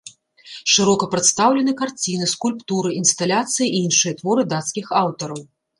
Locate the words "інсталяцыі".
3.03-3.67